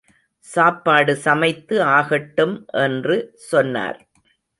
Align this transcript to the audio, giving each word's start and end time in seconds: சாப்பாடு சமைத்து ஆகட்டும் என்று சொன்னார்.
சாப்பாடு 0.45 1.13
சமைத்து 1.15 1.75
ஆகட்டும் 1.83 2.55
என்று 2.71 3.17
சொன்னார். 3.51 3.99